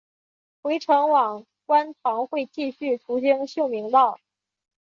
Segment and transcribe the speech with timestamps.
[0.63, 4.19] 回程往观塘会继续途经秀明道。